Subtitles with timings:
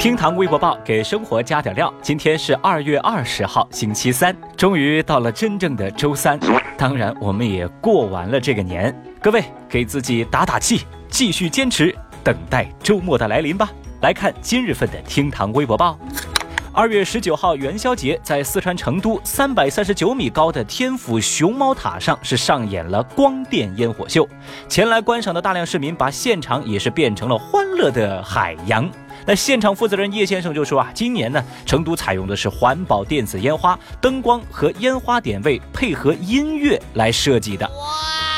[0.00, 1.92] 厅堂微博报给生活加点料。
[2.00, 6.40] 今天是二月二十号，星期三，终于到了真正的周三。
[6.78, 8.98] 当然，我们也过完了这个年。
[9.20, 11.94] 各位，给自己打打气，继续坚持，
[12.24, 13.68] 等待周末的来临吧。
[14.00, 15.98] 来看今日份的厅堂微博报。
[16.72, 24.26] 二月十九号元宵节，在四川成都三百三十九米高的天府熊猫塔上是上演了光电烟火秀。
[24.66, 28.90] 前来观赏的大量市民把现场也是变成了欢乐的海洋。
[29.26, 37.70] 那现场负责人叶先生就说啊，今年呢，成都采用的是环保电子烟花，灯光和烟花点位配合音乐来设计的。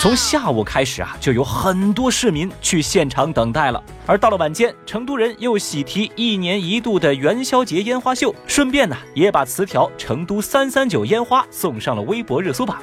[0.00, 3.82] 从下午开始啊，就有很多市民去现场等待了。
[4.06, 12.80] 而到了晚间，成都人又喜提一年一度的元宵节烟花秀，顺便呢，也把词条“成都三三九烟花”送上了微博热搜榜。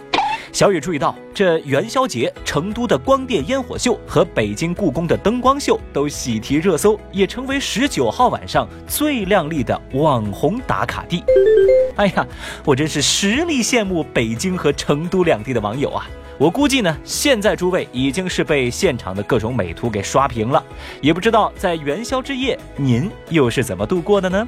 [0.55, 11.21] 小雨注意到，这元宵节成都的光电烟火秀和北京故宫的灯光秀都喜提热搜，也成为十九号晚上最靓丽的网红打卡地。
[11.97, 12.25] 哎呀，
[12.63, 16.07] 我真是实力羡慕北京和成都两地的网友啊！
[16.37, 20.63] 我估计呢，现在诸位已经是被现场的各种美图给刷屏了，
[21.01, 24.47] 也不知道在元宵之夜您又是怎么度过的呢？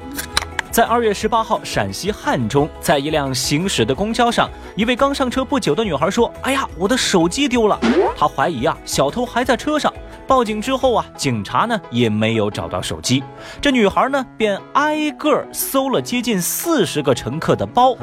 [0.78, 7.76] 在二月十八号，陕西汉中，在一辆行驶的公交上，一位刚上车不久的女孩说：“哎呀，我的手机丢了。”
[8.16, 9.92] 她怀疑啊，小偷还在车上。
[10.24, 13.24] 报警之后啊，警察呢也没有找到手机，
[13.60, 17.96] 这女孩呢便挨个搜了接近四十个乘客的包，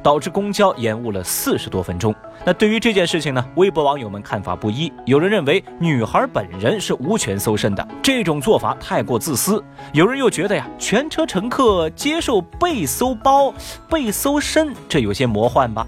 [0.00, 2.14] 导致公交延误了四十多分钟。
[2.46, 9.62] 那对于这件事情呢，微博网友们看法不一，有人认为女孩本人是无权搜身的，这种做法太过自私；
[9.94, 13.52] 有人又觉得呀，全车乘客接受被搜包、
[13.88, 15.86] 被搜身，这有些魔幻吧。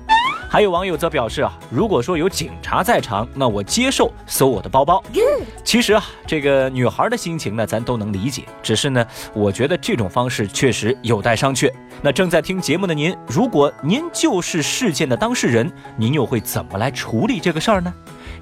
[0.49, 5.03] 还有网友则表示啊，如果说有警察在场，那我接受搜我的包包。
[5.65, 8.45] 其实啊，这个女孩的心情呢，咱都能理解。
[8.63, 11.71] 只是呢，我觉得这种方式确实有待商榷。
[12.01, 17.93] 那正在听节目的您，如果您就是事件的当事人，您又会怎么来处理这个事儿呢？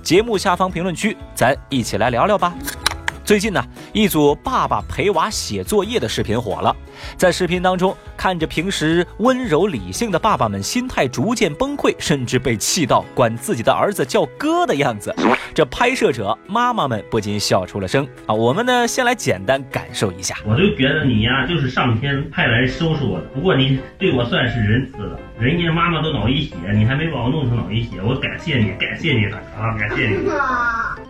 [0.03, 2.55] 节目下方评论区，咱一起来聊聊吧。
[3.25, 3.65] 最近呢，
[3.95, 6.77] 一组爸爸陪娃写作业的视频火了。
[7.17, 15.15] 在视频当中，看着平时温柔理性的爸爸们，心态逐渐崩溃，甚至被气到管自己的儿子叫哥的样子，
[15.55, 18.35] 这拍摄者妈妈们不禁笑出了声啊！
[18.35, 20.37] 我们呢，先来简单感受一下。
[20.45, 23.25] 我就觉得你呀，就是上天派来收拾我的。
[23.35, 29.75] 不过你对我算是仁慈了，人家妈妈都脑溢血，你还没把我弄成脑溢血，我感谢你，感谢你了啊！
[29.79, 30.29] 感谢你。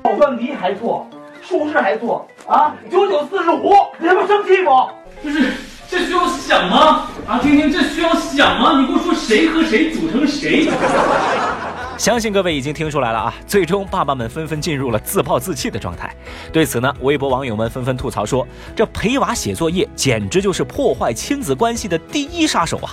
[0.04, 1.08] 好饭题还错。
[1.47, 2.75] 数式还做啊！
[2.91, 4.91] 九九四十五，你他妈生气不？
[5.22, 5.53] 不是，
[5.88, 7.06] 这需要想吗？
[7.27, 8.81] 啊，听听，这需要想吗？
[8.81, 10.69] 你给我说谁和谁组成谁？
[11.97, 13.34] 相信各位已经听出来了啊！
[13.47, 16.12] 最终，爸爸们纷纷进入了自暴自弃的状态。
[16.53, 22.91] 对此呢，微博网友们纷纷吐槽说：“这陪娃写作业，简直就是破坏亲子关系的第一杀手啊！”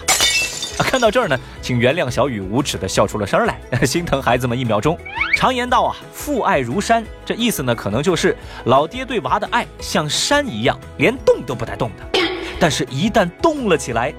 [0.88, 4.98] 看到这儿呢，请原谅小雨无耻的笑出了声来， 心疼孩子们一秒钟。
[5.36, 12.20] 常言道啊，父爱如山，这意思呢，可能就是老爹对娃的爱像山一样，连动都不带动的。
[12.60, 14.14] 但是，一旦动了起来，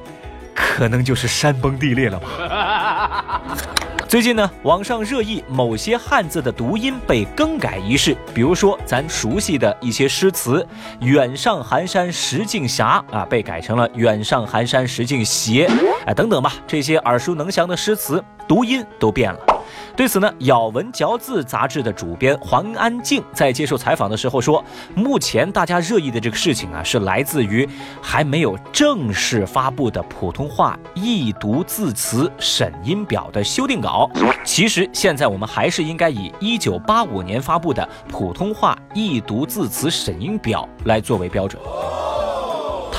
[0.55, 3.43] 可能就是山崩地裂了吧。
[4.13, 10.69] 最近呢，网上热议某些汉字的读音被更改一事，比如说咱熟悉的一些诗词
[11.01, 15.65] “远上寒山石径斜”啊，被改成了“远上寒山石径斜”，
[16.05, 19.52] 啊，等等吧，这些耳熟能详的诗词读音都变了。
[19.95, 24.65] 对此呢，《咬文嚼字》杂志的主编黄安静在接受采访的时候说，
[24.95, 27.69] 目前大家热议的这个事情啊，是来自于
[28.01, 34.11] 还没有正式发布的普通话易读字词审音表的修订稿。
[34.45, 41.61] 其实现在我们还是应该以一九八五年发布的普通话易读字词审音表来作为标准。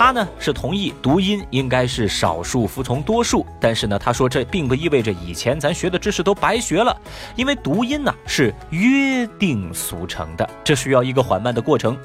[0.03, 6.93] 他呢是同意读音应该是少数服从多数，但是呢，他说这并不意味着以前咱学的知识都白学了，
[7.37, 11.97] 因为读音呢是约定俗成的，这需要一个缓慢的过程。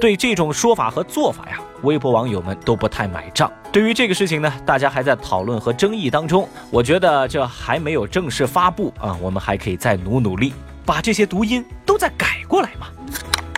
[0.00, 3.50] 对这种说法和做法呀，微博网友们都不太买账。
[3.72, 6.48] 对于这个事情呢，大家还在讨论和争议当中。
[6.70, 10.52] 我觉得这还没有正式发布啊，我们还可以再努努力，
[10.86, 12.86] 把这些读音都再改过来嘛。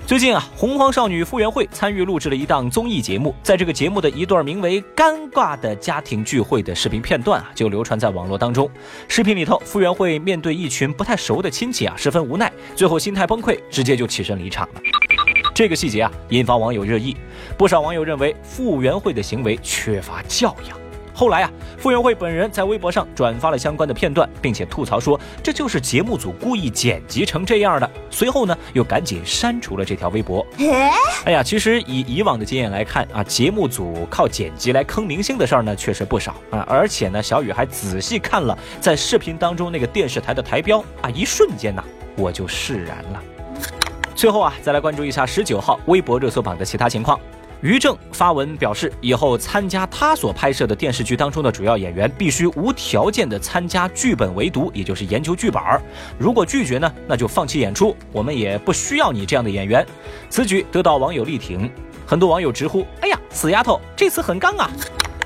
[0.06, 8.70] 最近啊，洪荒少女傅园慧参与录制了一档综艺节目，在这个节目的一段名为“尴尬的家庭聚会”的视频片段啊，就流传在网络当中。
[9.08, 14.80] 视频里头，傅园慧面对一群不太熟的亲戚啊，十分无奈，最后心态崩溃，直接就起身离场了。
[15.54, 17.16] 这个细节啊，引发网友热议，
[17.56, 20.83] 不少网友认为傅园慧的行为缺乏教养。
[21.14, 27.88] 后来啊，傅园慧本人在微博上转发了相关的片段，并且吐槽说这就是节目组故意剪辑成这样的。
[28.10, 30.44] 随后呢，又赶紧删除了这条微博。
[31.24, 36.66] 哎呀，其实以以往的经验来看啊，节目组靠剪辑来坑明星的事儿呢，确实不少啊。
[36.68, 41.84] 而且呢，小雨还仔细看了在视频当中那个电视台的台标啊，一瞬间呐，
[42.16, 43.22] 我就释然了。
[44.16, 47.20] 最后啊，再来关注一下十九号微博热搜榜的其他情况。
[47.64, 55.80] 于正发文表示，以后参加他所拍摄的电视剧当中的主要演员，必须无条件的参加剧本围读，也就是研究剧本儿。
[56.18, 59.84] 如果拒绝呢，那就放弃演出，我们也不需要你这样的演员。
[60.28, 61.70] 此举得到网友力挺，
[62.04, 64.70] 很多网友直呼：“哎呀，死丫头，这次很刚啊！”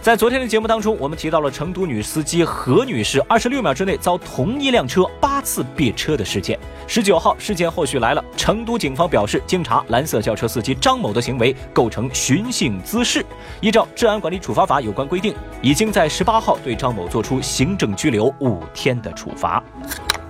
[0.08, 6.58] 在昨天的节目当中，我们提到了成都女司机何女士二十六秒之内遭同一辆车八次别车的事件。
[6.86, 13.22] 十九号，事件后续来了，成都警方表示，经查，蓝色轿车司机张某的行为构成寻衅滋事，
[13.60, 19.62] 依照治安管理处罚法有关规定，已经在十八号对张某作出行政拘留五天的处罚。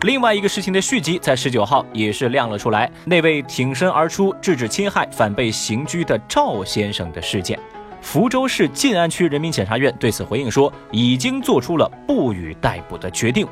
[0.01, 7.57] 另外一个事情的续集在十九号也是亮了出来，那位挺身而出制止侵害反被刑拘的赵先生的事件。
[8.01, 13.47] 福州市晋安区人民检察院对此回应说，已经做出了不予逮捕的决定。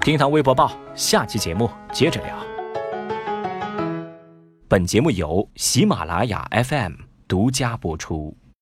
[0.00, 2.36] 厅堂微博报，下期节目接着聊。
[4.68, 6.92] 本节目由喜马拉雅 FM
[7.28, 8.36] 独家播出。